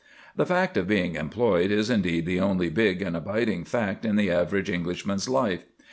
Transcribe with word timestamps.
The 0.35 0.47
fact 0.47 0.77
of 0.77 0.87
being 0.87 1.13
employed 1.13 1.69
is 1.69 1.91
indeed 1.91 2.25
the 2.25 2.39
only 2.39 2.71
big 2.71 3.03
and 3.03 3.15
abiding 3.15 3.65
fact 3.65 4.03
in 4.03 4.15
the 4.15 4.31
average 4.31 4.67
Englishman's 4.67 5.29
life. 5.29 5.61